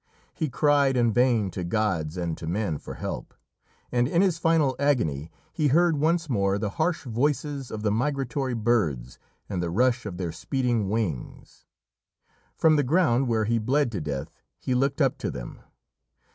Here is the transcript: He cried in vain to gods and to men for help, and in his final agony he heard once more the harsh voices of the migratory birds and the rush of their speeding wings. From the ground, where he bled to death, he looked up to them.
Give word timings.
He 0.33 0.49
cried 0.49 0.97
in 0.97 1.13
vain 1.13 1.51
to 1.51 1.63
gods 1.63 2.17
and 2.17 2.35
to 2.39 2.47
men 2.47 2.79
for 2.79 2.95
help, 2.95 3.35
and 3.91 4.07
in 4.07 4.23
his 4.23 4.39
final 4.39 4.75
agony 4.79 5.29
he 5.53 5.67
heard 5.67 5.99
once 5.99 6.27
more 6.27 6.57
the 6.57 6.71
harsh 6.81 7.03
voices 7.05 7.69
of 7.69 7.83
the 7.83 7.91
migratory 7.91 8.55
birds 8.55 9.19
and 9.47 9.61
the 9.61 9.69
rush 9.69 10.07
of 10.07 10.17
their 10.17 10.31
speeding 10.31 10.89
wings. 10.89 11.67
From 12.55 12.77
the 12.77 12.83
ground, 12.83 13.27
where 13.27 13.45
he 13.45 13.59
bled 13.59 13.91
to 13.91 14.01
death, 14.01 14.31
he 14.57 14.73
looked 14.73 15.01
up 15.01 15.19
to 15.19 15.29
them. 15.29 15.59